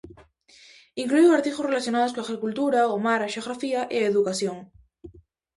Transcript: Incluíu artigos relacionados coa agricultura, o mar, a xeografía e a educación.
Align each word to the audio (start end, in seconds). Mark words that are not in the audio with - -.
Incluíu 1.03 1.29
artigos 1.31 1.67
relacionados 1.69 2.11
coa 2.13 2.25
agricultura, 2.27 2.81
o 2.95 2.97
mar, 3.05 3.21
a 3.23 3.31
xeografía 3.33 3.81
e 3.95 3.97
a 4.01 4.09
educación. 4.11 4.57